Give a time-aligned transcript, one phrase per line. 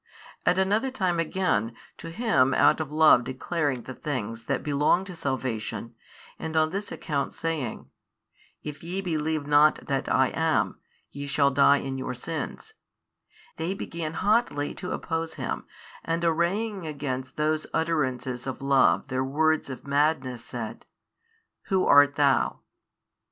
[0.47, 5.15] at another time again, to Him out of love declaring the things that belong to
[5.15, 5.93] salvation
[6.39, 7.87] and on this account saying,
[8.63, 10.79] If ye believe not that I am,
[11.11, 12.73] ye shall die in your sins,
[13.57, 15.67] they began hotly to oppose Him
[16.03, 20.87] and arraying against those utterances of love their words of madness said,
[21.67, 22.59] Who art THOU?